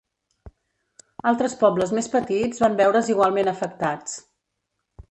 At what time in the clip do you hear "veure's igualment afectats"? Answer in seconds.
2.81-4.19